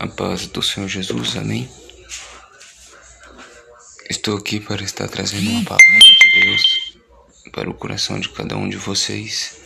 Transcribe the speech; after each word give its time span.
A 0.00 0.08
paz 0.08 0.46
do 0.46 0.62
Senhor 0.62 0.88
Jesus, 0.88 1.36
amém? 1.36 1.68
Estou 4.08 4.38
aqui 4.38 4.58
para 4.58 4.82
estar 4.82 5.06
trazendo 5.08 5.50
uma 5.50 5.62
palavra 5.62 5.98
de 5.98 6.40
Deus 6.40 6.62
para 7.52 7.68
o 7.68 7.74
coração 7.74 8.18
de 8.18 8.30
cada 8.30 8.56
um 8.56 8.66
de 8.66 8.78
vocês. 8.78 9.60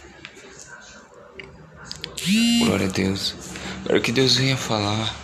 Glória 2.59 2.89
a 2.89 2.91
Deus. 2.91 3.37
Para 3.85 4.01
que 4.01 4.11
Deus 4.11 4.35
venha 4.35 4.57
falar 4.57 5.15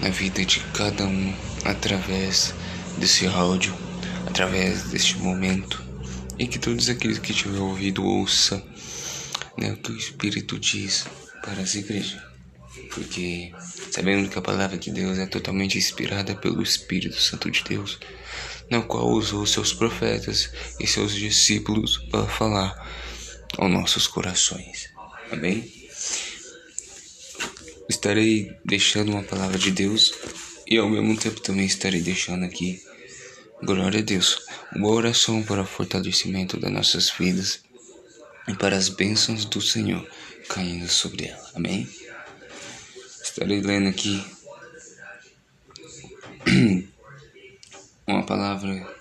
na 0.00 0.08
vida 0.08 0.44
de 0.44 0.58
cada 0.74 1.04
um 1.04 1.32
através 1.64 2.52
desse 2.98 3.28
áudio, 3.28 3.78
através 4.26 4.90
deste 4.90 5.18
momento, 5.18 5.80
e 6.36 6.48
que 6.48 6.58
todos 6.58 6.88
aqueles 6.88 7.20
que 7.20 7.32
tiver 7.32 7.60
ouvido 7.60 8.04
ouça 8.04 8.60
né, 9.56 9.70
o 9.70 9.76
que 9.76 9.92
o 9.92 9.96
Espírito 9.96 10.58
diz 10.58 11.06
para 11.44 11.62
as 11.62 11.76
igrejas 11.76 12.31
porque 12.94 13.52
sabendo 13.90 14.28
que 14.28 14.38
a 14.38 14.42
palavra 14.42 14.76
de 14.76 14.90
Deus 14.90 15.18
é 15.18 15.26
totalmente 15.26 15.78
inspirada 15.78 16.34
pelo 16.34 16.62
Espírito 16.62 17.20
Santo 17.20 17.50
de 17.50 17.64
Deus, 17.64 17.98
na 18.70 18.82
qual 18.82 19.08
usou 19.10 19.46
seus 19.46 19.72
profetas 19.72 20.50
e 20.78 20.86
seus 20.86 21.14
discípulos 21.14 21.98
para 22.10 22.26
falar 22.26 22.88
aos 23.58 23.70
nossos 23.70 24.06
corações. 24.06 24.90
Amém? 25.30 25.70
Estarei 27.88 28.56
deixando 28.64 29.12
uma 29.12 29.22
palavra 29.22 29.58
de 29.58 29.70
Deus 29.70 30.14
e 30.66 30.78
ao 30.78 30.88
mesmo 30.88 31.16
tempo 31.16 31.40
também 31.40 31.66
estarei 31.66 32.00
deixando 32.00 32.44
aqui, 32.44 32.80
glória 33.62 34.00
a 34.00 34.02
Deus, 34.02 34.38
uma 34.74 34.88
oração 34.88 35.42
para 35.42 35.62
o 35.62 35.66
fortalecimento 35.66 36.58
das 36.58 36.72
nossas 36.72 37.10
vidas 37.10 37.60
e 38.48 38.54
para 38.54 38.76
as 38.76 38.88
bênçãos 38.88 39.44
do 39.44 39.60
Senhor 39.60 40.06
caindo 40.48 40.88
sobre 40.88 41.26
ela. 41.26 41.50
Amém? 41.54 41.88
Estarei 43.32 43.62
lendo 43.62 43.88
aqui 43.88 44.22
uma 48.06 48.26
palavra 48.26 48.94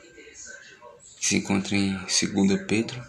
que 1.20 1.28
se 1.28 1.36
encontra 1.36 1.76
em 1.76 1.98
2 1.98 2.66
Pedro, 2.66 3.06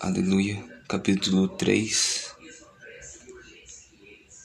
aleluia, 0.00 0.64
capítulo 0.88 1.48
3, 1.48 2.34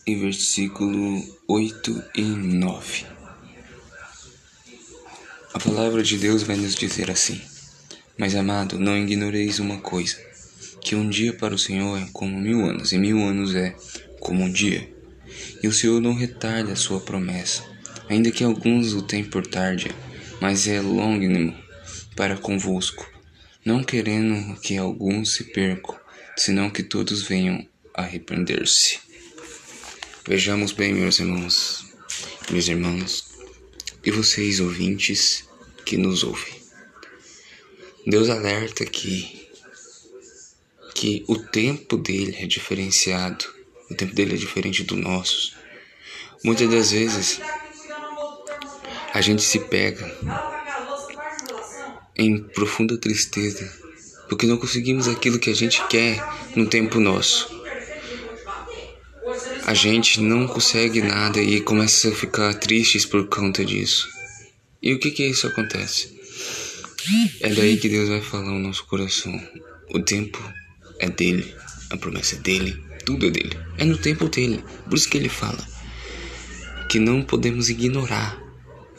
e 0.05 0.15
versículo 0.15 1.23
8 1.47 2.03
e 2.13 2.21
9. 2.21 3.05
A 5.53 5.59
palavra 5.59 6.03
de 6.03 6.17
Deus 6.17 6.43
vai 6.43 6.57
nos 6.57 6.75
dizer 6.75 7.09
assim: 7.09 7.41
Mas 8.17 8.35
amado, 8.35 8.77
não 8.77 8.97
ignoreis 8.97 9.57
uma 9.59 9.79
coisa, 9.79 10.17
que 10.81 10.95
um 10.97 11.09
dia 11.09 11.31
para 11.31 11.55
o 11.55 11.57
Senhor 11.57 11.97
é 11.97 12.09
como 12.11 12.37
mil 12.37 12.65
anos, 12.65 12.91
e 12.91 12.97
mil 12.97 13.19
anos 13.23 13.55
é 13.55 13.73
como 14.25 14.43
um 14.43 14.51
dia. 14.51 14.91
E 15.61 15.67
o 15.67 15.71
Senhor 15.71 16.01
não 16.01 16.15
retarda 16.15 16.73
a 16.73 16.75
sua 16.75 16.99
promessa, 16.99 17.63
ainda 18.09 18.31
que 18.31 18.43
alguns 18.43 18.93
o 18.93 19.03
tenham 19.03 19.29
por 19.29 19.45
tarde, 19.45 19.91
mas 20.41 20.67
é 20.67 20.81
longínimo 20.81 21.55
para 22.15 22.35
convosco, 22.35 23.07
não 23.63 23.83
querendo 23.83 24.59
que 24.61 24.77
alguns 24.77 25.35
se 25.35 25.43
percam, 25.43 25.95
senão 26.35 26.71
que 26.71 26.81
todos 26.81 27.21
venham 27.21 27.67
a 27.93 28.01
arrepender-se. 28.01 28.97
Vejamos 30.27 30.71
bem, 30.71 30.91
meus 30.91 31.19
irmãos, 31.19 31.85
meus 32.49 32.67
irmãos, 32.67 33.25
e 34.03 34.09
vocês 34.09 34.59
ouvintes 34.59 35.47
que 35.85 35.97
nos 35.97 36.23
ouvem. 36.23 36.55
Deus 38.07 38.29
alerta 38.29 38.85
que 38.85 39.45
que 40.95 41.25
o 41.27 41.37
tempo 41.37 41.97
dele 41.97 42.37
é 42.39 42.47
diferenciado 42.47 43.53
o 43.89 43.95
tempo 43.95 44.13
dele 44.13 44.35
é 44.35 44.37
diferente 44.37 44.83
do 44.83 44.95
nosso. 44.95 45.53
Muitas 46.43 46.69
das 46.69 46.91
vezes 46.91 47.39
a 49.13 49.21
gente 49.21 49.41
se 49.41 49.59
pega 49.59 50.05
em 52.17 52.37
profunda 52.39 52.97
tristeza 52.97 53.85
porque 54.29 54.45
não 54.45 54.57
conseguimos 54.57 55.07
aquilo 55.07 55.39
que 55.39 55.49
a 55.49 55.55
gente 55.55 55.85
quer 55.87 56.21
no 56.55 56.67
tempo 56.67 56.99
nosso. 56.99 57.53
A 59.65 59.73
gente 59.73 60.21
não 60.21 60.47
consegue 60.47 61.01
nada 61.01 61.39
e 61.39 61.61
começa 61.61 62.09
a 62.09 62.15
ficar 62.15 62.53
tristes 62.55 63.05
por 63.05 63.27
conta 63.27 63.65
disso. 63.65 64.07
E 64.81 64.93
o 64.93 64.99
que 64.99 65.11
que 65.11 65.25
isso 65.25 65.47
acontece? 65.47 66.15
É 67.41 67.49
daí 67.49 67.77
que 67.77 67.89
Deus 67.89 68.09
vai 68.09 68.21
falar 68.21 68.45
no 68.45 68.59
nosso 68.59 68.85
coração. 68.85 69.39
O 69.91 69.99
tempo 69.99 70.39
é 70.99 71.09
dele, 71.09 71.55
a 71.89 71.97
promessa 71.97 72.35
é 72.35 72.39
dele, 72.39 72.79
tudo 73.05 73.27
é 73.27 73.29
dele. 73.29 73.57
É 73.77 73.85
no 73.85 73.97
tempo 73.97 74.27
dele. 74.27 74.63
Por 74.89 74.95
isso 74.95 75.09
que 75.09 75.17
ele 75.17 75.29
fala 75.29 75.65
que 76.89 76.99
não 76.99 77.21
podemos 77.21 77.69
ignorar 77.69 78.41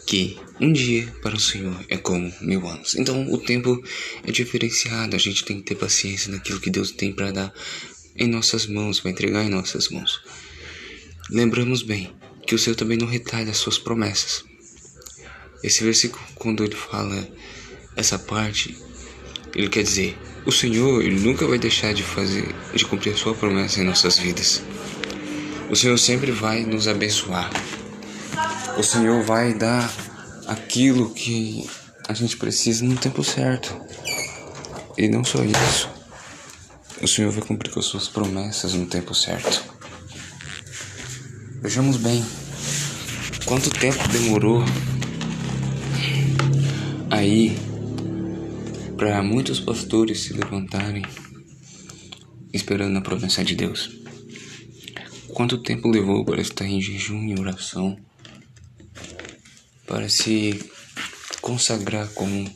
que 0.07 0.39
um 0.61 0.73
dia 0.73 1.13
para 1.21 1.35
o 1.37 1.41
Senhor 1.41 1.85
é 1.89 1.97
como 1.97 2.33
mil 2.41 2.67
anos. 2.67 2.95
Então 2.95 3.31
o 3.31 3.39
tempo 3.39 3.83
é 4.25 4.31
diferenciado. 4.31 5.17
A 5.17 5.19
gente 5.19 5.45
tem 5.45 5.59
que 5.59 5.65
ter 5.65 5.75
paciência 5.75 6.31
naquilo 6.31 6.61
que 6.61 6.71
Deus 6.71 6.93
tem 6.93 7.13
para 7.13 7.33
dar 7.33 7.53
em 8.17 8.29
nossas 8.29 8.67
mãos, 8.67 9.01
para 9.01 9.11
entregar 9.11 9.45
em 9.45 9.51
nossas 9.51 9.89
mãos. 9.89 10.23
Lembramos 11.29 11.83
bem 11.83 12.13
que 12.47 12.55
o 12.55 12.59
Senhor 12.59 12.77
também 12.77 12.97
não 12.97 13.07
retalha 13.07 13.51
as 13.51 13.59
suas 13.59 13.79
promessas. 13.79 14.45
Esse 15.63 15.83
versículo, 15.83 16.25
quando 16.37 16.63
ele 16.63 16.77
fala 16.77 17.29
essa 17.97 18.19
parte, 18.19 18.77
ele 19.55 19.69
quer 19.69 19.83
dizer 19.83 20.17
o 20.47 20.53
Senhor 20.53 21.03
nunca 21.03 21.45
vai 21.47 21.59
deixar 21.59 21.93
de 21.93 22.05
fazer, 22.05 22.55
de 22.73 22.85
cumprir 22.85 23.13
a 23.13 23.17
sua 23.17 23.35
promessa 23.35 23.81
em 23.81 23.85
nossas 23.85 24.17
vidas. 24.17 24.63
O 25.69 25.75
Senhor 25.75 25.99
sempre 25.99 26.31
vai 26.31 26.65
nos 26.65 26.87
abençoar. 26.87 27.51
O 28.79 28.83
Senhor 28.83 29.25
vai 29.25 29.53
dar 29.53 29.93
aquilo 30.47 31.11
que 31.11 31.69
a 32.09 32.15
gente 32.15 32.37
precisa 32.37 32.85
no 32.85 32.97
tempo 32.97 33.25
certo. 33.25 33.77
E 34.97 35.09
não 35.09 35.25
só 35.25 35.43
isso. 35.43 35.91
O 37.03 37.09
Senhor 37.09 37.33
vai 37.33 37.43
cumprir 37.43 37.73
com 37.73 37.81
as 37.81 37.87
suas 37.87 38.07
promessas 38.07 38.73
no 38.73 38.87
tempo 38.87 39.15
certo. 39.15 39.65
Vejamos 41.61 41.97
bem 41.97 42.25
quanto 43.45 43.71
tempo 43.71 44.07
demorou 44.09 44.65
aí 47.11 47.59
para 48.97 49.23
muitos 49.23 49.61
pastores 49.61 50.21
se 50.21 50.33
levantarem 50.33 51.03
esperando 52.53 52.97
a 52.97 53.03
promessa 53.03 53.45
de 53.45 53.55
Deus. 53.55 53.91
Quanto 55.29 55.63
tempo 55.63 55.89
levou 55.89 56.25
para 56.25 56.41
estar 56.41 56.65
em 56.65 56.81
jejum 56.81 57.27
e 57.27 57.39
oração 57.39 57.99
para 59.87 60.09
se 60.09 60.59
consagrar 61.43 62.09
como 62.15 62.51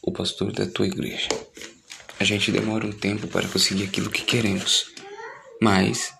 o 0.00 0.12
pastor 0.12 0.52
da 0.52 0.64
tua 0.64 0.86
igreja? 0.86 1.28
A 2.20 2.24
gente 2.24 2.52
demora 2.52 2.86
um 2.86 2.92
tempo 2.92 3.26
para 3.26 3.48
conseguir 3.48 3.84
aquilo 3.84 4.10
que 4.10 4.22
queremos, 4.22 4.92
mas 5.60 6.12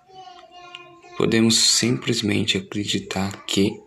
podemos 1.16 1.56
simplesmente 1.56 2.58
acreditar 2.58 3.44
que 3.44 3.78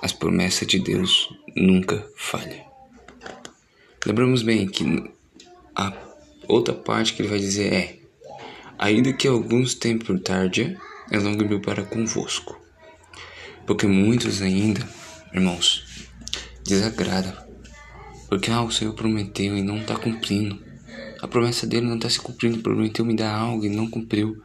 as 0.00 0.12
promessas 0.12 0.66
de 0.66 0.78
Deus 0.78 1.28
nunca 1.54 2.08
falham. 2.16 2.71
Lembramos 4.04 4.42
bem 4.42 4.66
que 4.66 4.84
a 5.76 5.92
outra 6.48 6.74
parte 6.74 7.14
que 7.14 7.22
ele 7.22 7.28
vai 7.28 7.38
dizer 7.38 7.72
é: 7.72 7.98
Ainda 8.76 9.12
que 9.12 9.28
alguns 9.28 9.74
tenham 9.74 10.00
por 10.00 10.18
tarde, 10.18 10.76
é 11.08 11.18
longo 11.18 11.60
para 11.60 11.84
convosco. 11.84 12.60
Porque 13.64 13.86
muitos 13.86 14.42
ainda, 14.42 14.88
irmãos, 15.32 16.08
desagrada. 16.64 17.46
Porque 18.28 18.50
ah, 18.50 18.62
o 18.62 18.72
Senhor 18.72 18.92
prometeu 18.94 19.56
e 19.56 19.62
não 19.62 19.78
está 19.78 19.94
cumprindo. 19.94 20.60
A 21.20 21.28
promessa 21.28 21.64
dele 21.64 21.86
não 21.86 21.94
está 21.94 22.10
se 22.10 22.18
cumprindo. 22.18 22.58
Prometeu 22.58 23.04
me 23.04 23.14
dar 23.14 23.32
algo 23.32 23.64
e 23.64 23.68
não 23.68 23.88
cumpriu. 23.88 24.42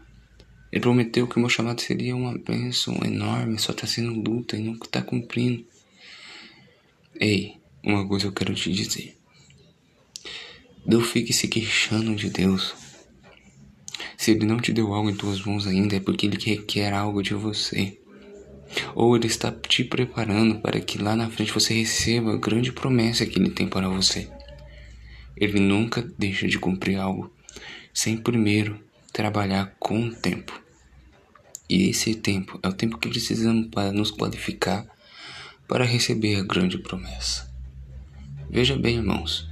Ele 0.71 0.81
prometeu 0.81 1.27
que 1.27 1.37
o 1.37 1.39
meu 1.39 1.49
chamado 1.49 1.81
seria 1.81 2.15
uma 2.15 2.37
bênção 2.37 2.99
enorme, 3.03 3.57
só 3.57 3.71
está 3.71 3.87
sendo 3.87 4.13
luta 4.13 4.55
e 4.55 4.61
não 4.61 4.73
está 4.73 5.01
cumprindo. 5.01 5.65
Ei, 7.19 7.55
uma 7.83 8.07
coisa 8.07 8.27
eu 8.27 8.31
quero 8.31 8.53
te 8.53 8.71
dizer. 8.71 9.16
Não 10.87 11.01
fique 11.01 11.33
se 11.33 11.49
queixando 11.49 12.15
de 12.15 12.29
Deus. 12.29 12.73
Se 14.15 14.31
Ele 14.31 14.45
não 14.45 14.57
te 14.57 14.71
deu 14.71 14.93
algo 14.93 15.09
em 15.09 15.15
tuas 15.15 15.43
mãos 15.43 15.67
ainda, 15.67 15.97
é 15.97 15.99
porque 15.99 16.25
Ele 16.25 16.37
requer 16.37 16.93
algo 16.93 17.21
de 17.21 17.33
você. 17.33 17.99
Ou 18.95 19.13
Ele 19.13 19.27
está 19.27 19.51
te 19.51 19.83
preparando 19.83 20.61
para 20.61 20.79
que 20.79 20.97
lá 20.97 21.13
na 21.13 21.29
frente 21.29 21.51
você 21.51 21.73
receba 21.73 22.33
a 22.33 22.37
grande 22.37 22.71
promessa 22.71 23.25
que 23.25 23.37
Ele 23.37 23.49
tem 23.49 23.67
para 23.67 23.89
você. 23.89 24.29
Ele 25.35 25.59
nunca 25.59 26.01
deixa 26.17 26.47
de 26.47 26.57
cumprir 26.57 26.97
algo 26.97 27.29
sem 27.93 28.15
primeiro 28.15 28.79
trabalhar 29.11 29.75
com 29.77 30.07
o 30.07 30.15
tempo. 30.15 30.57
E 31.69 31.89
esse 31.89 32.15
tempo 32.15 32.57
é 32.63 32.67
o 32.69 32.73
tempo 32.73 32.97
que 32.97 33.09
precisamos 33.09 33.67
para 33.67 33.91
nos 33.91 34.09
qualificar 34.09 34.87
para 35.67 35.83
receber 35.83 36.37
a 36.37 36.43
grande 36.43 36.77
promessa. 36.77 37.53
Veja 38.49 38.77
bem, 38.77 38.95
irmãos, 38.95 39.49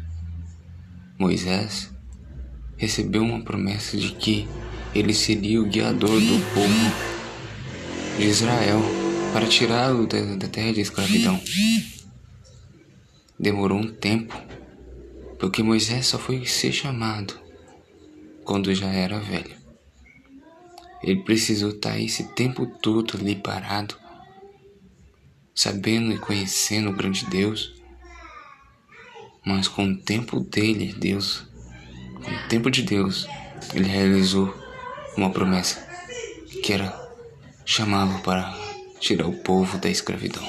Moisés 1.18 1.92
recebeu 2.78 3.24
uma 3.24 3.42
promessa 3.42 3.98
de 3.98 4.12
que 4.12 4.48
ele 4.94 5.14
seria 5.14 5.62
o 5.62 5.66
guiador 5.66 6.20
do 6.20 6.54
povo 6.54 8.18
de 8.18 8.26
Israel 8.26 8.82
para 9.34 9.48
tirá-lo 9.48 10.08
da, 10.08 10.36
da 10.36 10.48
terra 10.48 10.74
de 10.74 10.82
escravidão. 10.82 11.40
Demorou 13.40 13.80
um 13.80 13.92
tempo, 13.94 14.34
porque 15.40 15.62
Moisés 15.62 16.08
só 16.08 16.18
foi 16.18 16.46
ser 16.46 16.72
chamado 16.72 17.38
quando 18.44 18.74
já 18.74 18.88
era 18.88 19.20
velho. 19.20 19.56
Ele 21.04 21.22
precisou 21.24 21.72
estar 21.72 22.00
esse 22.00 22.24
tempo 22.34 22.66
todo 22.66 23.18
ali 23.18 23.36
parado, 23.36 23.98
sabendo 25.54 26.14
e 26.14 26.18
conhecendo 26.18 26.90
o 26.90 26.94
grande 26.94 27.26
Deus, 27.26 27.74
mas 29.46 29.68
com 29.68 29.86
o 29.86 29.96
tempo 29.96 30.40
dele, 30.40 30.96
Deus, 30.98 31.46
com 32.16 32.32
o 32.32 32.48
tempo 32.50 32.72
de 32.72 32.82
Deus, 32.82 33.28
ele 33.74 33.88
realizou 33.88 34.54
uma 35.16 35.30
promessa 35.30 35.86
que 36.64 36.74
era 36.74 36.94
chamá-lo 37.64 38.20
para 38.20 38.58
tirar 39.00 39.28
o 39.28 39.34
povo 39.34 39.78
da 39.78 39.90
escravidão. 39.90 40.44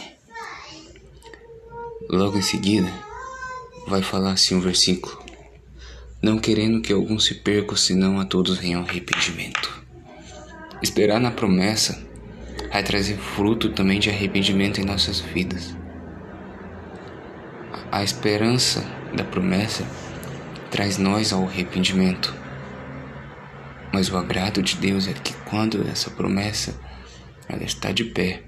Logo 2.09 2.39
em 2.39 2.43
seguida, 2.43 2.91
vai 3.87 4.03
falar 4.03 4.33
assim 4.33 4.55
um 4.55 4.61
versículo: 4.61 5.23
Não 6.23 6.39
querendo 6.39 6.81
que 6.81 6.93
alguns 6.93 7.27
se 7.27 7.35
percam, 7.35 7.77
senão 7.77 8.19
a 8.19 8.25
todos 8.25 8.59
venham 8.59 8.83
arrependimento. 8.83 9.85
Esperar 10.83 11.21
na 11.21 11.31
promessa 11.31 12.03
vai 12.73 12.83
trazer 12.83 13.17
fruto 13.17 13.71
também 13.71 13.99
de 13.99 14.09
arrependimento 14.09 14.81
em 14.81 14.85
nossas 14.85 15.21
vidas. 15.21 15.75
A 17.91 18.03
esperança 18.03 18.85
da 19.17 19.25
promessa 19.25 19.87
traz 20.71 20.99
nós 20.99 21.33
ao 21.33 21.45
arrependimento. 21.45 22.35
Mas 23.93 24.11
o 24.11 24.17
agrado 24.17 24.63
de 24.63 24.77
Deus 24.77 25.07
é 25.09 25.13
que 25.13 25.33
quando 25.45 25.87
essa 25.89 26.11
promessa 26.11 26.79
ela 27.49 27.63
está 27.63 27.93
de 27.93 28.05
pé, 28.05 28.43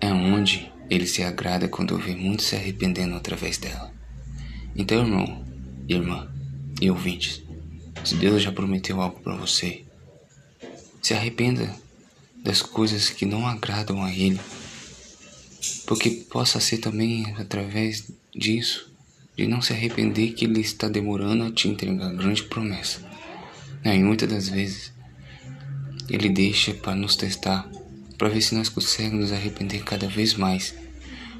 é 0.00 0.12
onde 0.12 0.72
ele 0.88 1.06
se 1.06 1.22
agrada 1.22 1.68
quando 1.68 1.98
vê 1.98 2.14
muitos 2.14 2.46
se 2.46 2.56
arrependendo 2.56 3.16
através 3.16 3.58
dela. 3.58 3.92
Então, 4.74 5.00
irmão, 5.00 5.44
irmã 5.88 6.30
e 6.80 6.90
ouvintes, 6.90 7.42
se 8.04 8.14
Deus 8.14 8.42
já 8.42 8.52
prometeu 8.52 9.02
algo 9.02 9.20
para 9.20 9.36
você, 9.36 9.84
se 11.02 11.12
arrependa 11.12 11.74
das 12.42 12.62
coisas 12.62 13.10
que 13.10 13.26
não 13.26 13.46
agradam 13.46 14.02
a 14.02 14.12
Ele, 14.12 14.40
porque 15.86 16.10
possa 16.10 16.60
ser 16.60 16.78
também 16.78 17.34
através 17.38 18.10
disso, 18.34 18.92
de 19.36 19.46
não 19.46 19.62
se 19.62 19.72
arrepender, 19.72 20.32
que 20.32 20.44
Ele 20.44 20.60
está 20.60 20.88
demorando 20.88 21.44
a 21.44 21.50
te 21.50 21.68
entregar 21.68 22.08
a 22.08 22.12
grande 22.12 22.42
promessa. 22.44 23.00
E 23.84 23.98
muitas 23.98 24.28
das 24.28 24.48
vezes 24.48 24.92
Ele 26.08 26.28
deixa 26.28 26.74
para 26.74 26.94
nos 26.94 27.16
testar, 27.16 27.68
para 28.16 28.28
ver 28.28 28.40
se 28.40 28.54
nós 28.54 28.68
conseguimos 28.68 29.20
nos 29.20 29.32
arrepender 29.32 29.82
cada 29.84 30.08
vez 30.08 30.34
mais, 30.34 30.74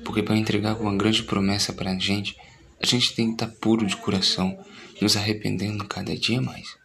porque 0.04 0.22
para 0.22 0.36
entregar 0.36 0.80
uma 0.80 0.96
grande 0.96 1.22
promessa 1.22 1.72
para 1.72 1.90
a 1.90 1.98
gente, 1.98 2.36
a 2.80 2.86
gente 2.86 3.14
tem 3.14 3.26
que 3.26 3.32
estar 3.42 3.48
puro 3.60 3.84
de 3.84 3.96
coração, 3.96 4.58
nos 5.00 5.16
arrependendo 5.16 5.84
cada 5.84 6.16
dia 6.16 6.40
mais. 6.40 6.76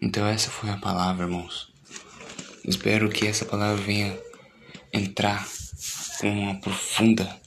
Então 0.00 0.26
essa 0.26 0.50
foi 0.50 0.70
a 0.70 0.76
palavra, 0.76 1.24
irmãos. 1.24 1.72
Espero 2.64 3.08
que 3.08 3.26
essa 3.26 3.44
palavra 3.44 3.80
venha 3.80 4.16
entrar 4.92 5.46
com 6.20 6.28
uma 6.28 6.54
profunda 6.60 7.40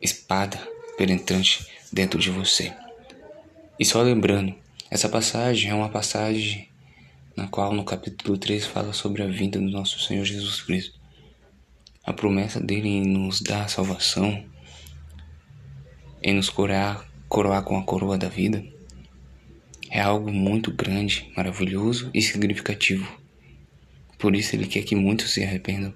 espada 0.00 0.58
penetrante 0.96 1.66
dentro 1.92 2.18
de 2.18 2.30
você. 2.30 2.72
E 3.78 3.84
só 3.84 4.02
lembrando, 4.02 4.54
essa 4.90 5.08
passagem 5.08 5.70
é 5.70 5.74
uma 5.74 5.88
passagem 5.88 6.68
na 7.36 7.48
qual 7.48 7.72
no 7.72 7.84
capítulo 7.84 8.38
3 8.38 8.66
fala 8.66 8.92
sobre 8.92 9.22
a 9.22 9.26
vinda 9.26 9.58
do 9.58 9.68
nosso 9.68 9.98
Senhor 10.00 10.24
Jesus 10.24 10.60
Cristo. 10.60 11.00
A 12.04 12.12
promessa 12.12 12.60
dele 12.60 12.88
em 12.88 13.04
nos 13.04 13.40
dar 13.40 13.64
a 13.64 13.68
salvação, 13.68 14.44
em 16.22 16.34
nos 16.34 16.48
coroar, 16.48 17.08
coroar 17.28 17.64
com 17.64 17.76
a 17.76 17.82
coroa 17.82 18.16
da 18.16 18.28
vida, 18.28 18.64
é 19.90 20.00
algo 20.00 20.32
muito 20.32 20.72
grande, 20.72 21.30
maravilhoso 21.36 22.10
e 22.12 22.20
significativo. 22.20 23.20
Por 24.18 24.36
isso 24.36 24.54
ele 24.54 24.66
quer 24.66 24.82
que 24.82 24.94
muitos 24.94 25.32
se 25.32 25.42
arrependam, 25.42 25.94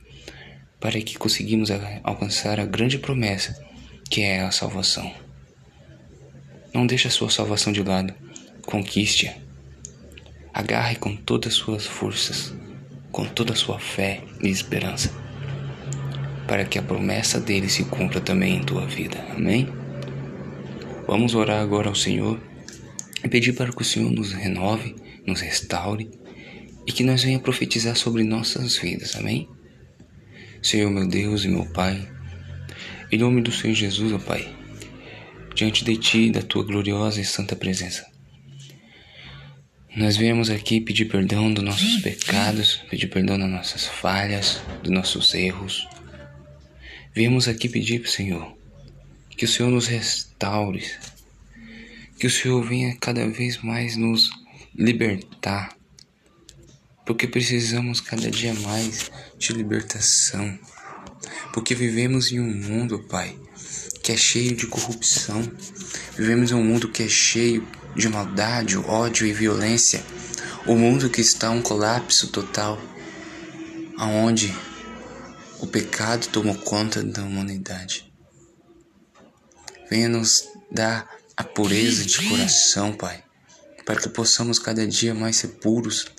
para 0.80 1.00
que 1.00 1.19
conseguimos 1.19 1.70
alcançar 2.02 2.60
a 2.60 2.66
grande 2.66 2.98
promessa, 2.98 3.58
que 4.08 4.22
é 4.22 4.40
a 4.40 4.50
salvação. 4.50 5.12
Não 6.72 6.86
deixe 6.86 7.08
a 7.08 7.10
sua 7.10 7.30
salvação 7.30 7.72
de 7.72 7.82
lado, 7.82 8.14
conquiste-a. 8.62 9.34
Agarre 10.52 10.96
com 10.96 11.14
todas 11.16 11.52
as 11.52 11.58
suas 11.58 11.86
forças, 11.86 12.54
com 13.10 13.25
toda 13.25 13.52
a 13.52 13.56
sua 13.56 13.78
fé 13.78 14.22
e 14.42 14.48
esperança, 14.48 15.12
para 16.46 16.64
que 16.64 16.78
a 16.78 16.82
promessa 16.82 17.40
dele 17.40 17.69
se 17.69 17.84
cumpra 17.84 18.20
também 18.20 18.56
em 18.56 18.64
tua 18.64 18.86
vida. 18.86 19.19
Amém? 19.30 19.69
Vamos 21.06 21.34
orar 21.34 21.60
agora 21.60 21.88
ao 21.88 21.94
Senhor 21.94 22.40
e 23.25 23.28
pedir 23.28 23.54
para 23.54 23.72
que 23.72 23.82
o 23.82 23.84
Senhor 23.84 24.10
nos 24.10 24.32
renove, 24.32 24.94
nos 25.26 25.40
restaure 25.40 26.10
e 26.86 26.92
que 26.92 27.04
nós 27.04 27.22
venha 27.22 27.38
profetizar 27.38 27.96
sobre 27.96 28.25
nossas 28.25 28.76
vidas. 28.76 29.16
Amém? 29.16 29.48
Senhor, 30.62 30.90
meu 30.90 31.06
Deus 31.06 31.44
e 31.44 31.49
meu 31.49 31.64
Pai, 31.66 32.08
em 33.10 33.19
nome 33.19 33.40
do 33.40 33.52
Senhor 33.52 33.75
Jesus, 33.75 34.12
ó 34.12 34.19
Pai, 34.19 34.55
diante 35.55 35.84
de 35.84 35.96
Ti, 35.96 36.31
da 36.31 36.43
Tua 36.43 36.64
gloriosa 36.64 37.20
e 37.20 37.25
santa 37.25 37.56
presença, 37.56 38.06
nós 39.96 40.16
viemos 40.16 40.50
aqui 40.50 40.81
pedir 40.81 41.06
perdão 41.06 41.52
dos 41.52 41.64
nossos 41.64 41.96
pecados, 42.02 42.76
pedir 42.90 43.08
perdão 43.08 43.38
das 43.38 43.50
nossas 43.50 43.87
falhas, 43.87 44.60
dos 44.82 44.93
nossos 44.93 45.34
erros. 45.34 45.88
Viemos 47.14 47.49
aqui 47.49 47.69
pedir 47.69 48.00
para 48.00 48.08
o 48.08 48.12
Senhor 48.12 48.58
que 49.31 49.44
o 49.44 49.49
Senhor 49.49 49.70
nos 49.70 49.87
restaure, 49.87 50.84
que 52.19 52.26
o 52.26 52.31
Senhor 52.31 52.62
venha 52.62 52.96
cada 53.00 53.28
vez 53.28 53.58
mais 53.62 53.96
nos 53.96 54.31
libertar, 54.75 55.77
porque 57.08 57.26
precisamos 57.26 58.02
cada 58.02 58.31
dia 58.31 58.52
mais 58.52 59.10
de 59.38 59.55
libertação, 59.55 60.58
porque 61.55 61.75
vivemos 61.75 62.31
em 62.31 62.38
um 62.38 62.55
mundo, 62.55 62.99
Pai, 62.99 63.34
que 64.02 64.12
é 64.12 64.16
cheio 64.16 64.55
de 64.55 64.66
corrupção, 64.66 65.40
vivemos 66.14 66.50
em 66.50 66.55
um 66.55 66.62
mundo 66.62 66.90
que 66.90 67.02
é 67.02 67.08
cheio 67.08 67.66
de 67.96 68.10
maldade, 68.10 68.76
ódio 68.76 69.26
e 69.26 69.32
violência, 69.32 70.05
o 70.66 70.72
um 70.72 70.78
mundo 70.78 71.08
que 71.08 71.22
está 71.22 71.49
um 71.49 71.62
colapso 71.62 72.28
total, 72.28 72.78
aonde 73.96 74.54
o 75.61 75.66
pecado 75.66 76.26
tomou 76.26 76.56
conta 76.56 77.02
da 77.02 77.23
humanidade. 77.23 78.12
Venha 79.88 80.11
nos 80.11 80.47
dar 80.71 81.09
a 81.35 81.42
pureza 81.42 82.04
de 82.04 82.28
coração, 82.28 82.92
Pai, 82.92 83.25
para 83.87 83.99
que 83.99 84.11
possamos 84.11 84.59
cada 84.59 84.87
dia 84.87 85.14
mais 85.14 85.37
ser 85.37 85.49
puros, 85.49 86.12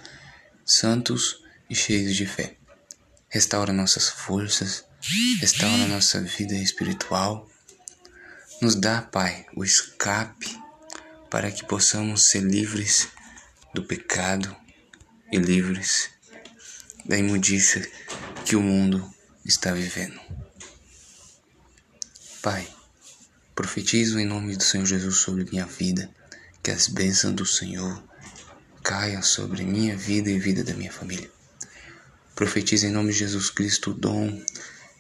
santos 0.72 1.44
e 1.70 1.76
cheios 1.76 2.16
de 2.16 2.26
fé. 2.26 2.56
Restaura 3.28 3.74
nossas 3.74 4.10
forças, 4.10 4.86
restaura 5.40 5.88
nossa 5.88 6.22
vida 6.22 6.56
espiritual. 6.56 7.50
Nos 8.62 8.76
dá, 8.76 9.02
Pai, 9.02 9.46
o 9.56 9.64
escape 9.64 10.58
para 11.30 11.52
que 11.52 11.66
possamos 11.66 12.30
ser 12.30 12.42
livres 12.42 13.08
do 13.74 13.84
pecado 13.84 14.56
e 15.32 15.38
livres 15.38 16.10
da 17.06 17.18
imundícia 17.18 17.90
que 18.46 18.56
o 18.56 18.62
mundo 18.62 19.08
está 19.46 19.72
vivendo. 19.72 20.20
Pai, 22.42 22.68
Profetizo 23.60 24.18
em 24.18 24.26
nome 24.26 24.56
do 24.56 24.64
Senhor 24.64 24.86
Jesus 24.86 25.18
sobre 25.18 25.44
minha 25.44 25.66
vida, 25.66 26.10
que 26.64 26.72
as 26.72 26.88
bênçãos 26.88 27.36
do 27.36 27.46
Senhor 27.46 28.02
caiam 28.84 29.22
sobre 29.22 29.64
minha 29.64 29.96
vida 29.96 30.30
e 30.30 30.40
vida 30.40 30.64
da 30.64 30.74
minha 30.74 30.92
família. 30.92 31.30
Profetizo 32.36 32.86
em 32.86 32.92
nome 32.92 33.12
de 33.12 33.20
Jesus 33.20 33.50
Cristo 33.50 33.94
dom 33.94 34.42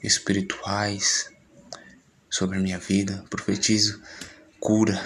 espirituais 0.04 1.30
sobre 2.30 2.58
a 2.58 2.62
minha 2.62 2.78
vida. 2.78 3.24
Profetizo 3.30 4.02
cura 4.60 5.02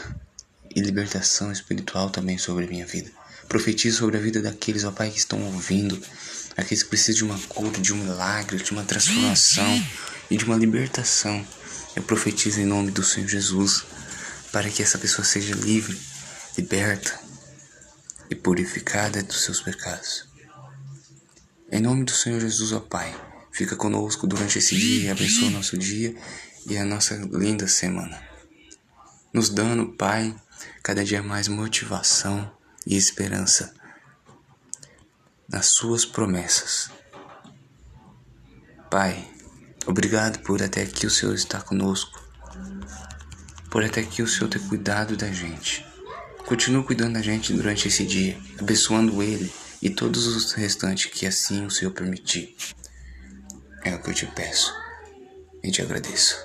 e 0.75 0.82
libertação 0.82 1.51
espiritual 1.51 2.10
também 2.10 2.38
sobre 2.38 2.65
a 2.65 2.68
minha 2.68 2.86
vida. 2.86 3.12
Profetizo 3.48 4.00
sobre 4.00 4.18
a 4.18 4.20
vida 4.20 4.42
daqueles, 4.42 4.84
ó 4.84 4.92
Pai, 4.92 5.12
que 5.12 5.20
estão 5.20 5.42
ouvindo, 5.44 6.01
aqueles 6.58 6.84
que 6.84 6.89
precisam 6.89 7.27
de 7.27 7.34
uma 7.34 7.39
cura, 7.48 7.80
de 7.80 7.94
um 7.94 7.98
milagre, 7.98 8.58
de 8.58 8.72
uma 8.72 8.84
transformação 8.84 9.88
e 10.30 10.38
de 10.38 10.46
uma 10.46 10.56
libertação. 10.56 11.46
Eu 11.96 12.01
profetizo 12.01 12.60
em 12.60 12.65
nome 12.65 12.89
do 12.89 13.03
Senhor 13.03 13.27
Jesus 13.27 13.84
para 14.51 14.70
que 14.70 14.82
essa 14.82 14.98
pessoa 14.98 15.24
seja 15.24 15.53
livre, 15.53 16.00
liberta 16.58 17.23
e 18.30 18.36
purificada 18.36 19.22
dos 19.24 19.42
seus 19.42 19.62
pecados. 19.62 20.27
Em 21.72 21.82
nome 21.82 22.03
do 22.03 22.12
Senhor 22.12 22.39
Jesus, 22.39 22.72
ó 22.72 22.80
Pai, 22.80 23.15
fica 23.51 23.75
conosco 23.75 24.27
durante 24.27 24.60
esse 24.60 24.75
dia 24.75 25.06
e 25.06 25.10
abençoa 25.10 25.50
nosso 25.50 25.77
dia 25.77 26.15
e 26.68 26.77
a 26.77 26.86
nossa 26.86 27.15
linda 27.15 27.68
semana. 27.68 28.22
Nos 29.34 29.50
dando, 29.50 29.94
Pai, 29.94 30.36
cada 30.82 31.03
dia 31.03 31.24
mais 31.24 31.48
motivação 31.48 32.51
e 32.86 32.96
esperança 32.96 33.74
nas 35.50 35.68
Suas 35.68 36.06
promessas. 36.06 36.89
Pai, 38.89 39.27
obrigado 39.86 40.39
por 40.39 40.62
até 40.62 40.84
aqui 40.84 41.08
o 41.08 41.12
Senhor 41.12 41.34
estar 41.34 41.63
conosco, 41.63 42.22
por 43.72 43.84
até 43.84 44.01
aqui 44.01 44.22
o 44.22 44.27
Senhor 44.27 44.50
ter 44.50 44.60
cuidado 44.68 45.18
da 45.18 45.32
gente. 45.32 45.92
Continua 46.45 46.83
cuidando 46.83 47.13
da 47.13 47.21
gente 47.21 47.53
durante 47.53 47.88
esse 47.88 48.05
dia, 48.05 48.38
abençoando 48.59 49.23
Ele 49.23 49.51
e 49.81 49.89
todos 49.89 50.27
os 50.27 50.51
restantes 50.53 51.12
que 51.12 51.25
assim 51.25 51.65
o 51.65 51.71
Senhor 51.71 51.91
permitir. 51.91 52.55
É 53.83 53.95
o 53.95 54.01
que 54.01 54.09
eu 54.09 54.13
te 54.13 54.25
peço 54.27 54.73
e 55.63 55.71
te 55.71 55.81
agradeço. 55.81 56.38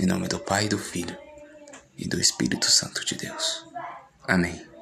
Em 0.00 0.06
nome 0.06 0.28
do 0.28 0.38
Pai, 0.38 0.68
do 0.68 0.78
Filho 0.78 1.16
e 1.96 2.08
do 2.08 2.20
Espírito 2.20 2.70
Santo 2.70 3.04
de 3.04 3.14
Deus. 3.14 3.64
Amém. 4.26 4.75